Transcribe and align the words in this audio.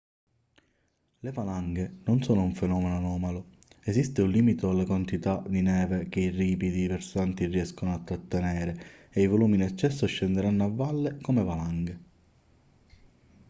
le 1.19 1.31
valanghe 1.31 1.99
non 2.05 2.23
sono 2.23 2.41
un 2.41 2.55
fenomeno 2.55 2.95
anomalo 2.97 3.49
esiste 3.81 4.23
un 4.23 4.31
limite 4.31 4.65
alla 4.65 4.83
quantità 4.83 5.43
di 5.47 5.61
neve 5.61 6.09
che 6.09 6.21
i 6.21 6.29
ripidi 6.29 6.87
versanti 6.87 7.45
riescono 7.45 7.93
a 7.93 7.99
trattenere 7.99 9.07
e 9.11 9.21
i 9.21 9.27
volumi 9.27 9.57
in 9.57 9.61
eccesso 9.61 10.07
scenderanno 10.07 10.63
a 10.63 10.69
valle 10.71 11.19
come 11.21 11.43
valanghe 11.43 11.99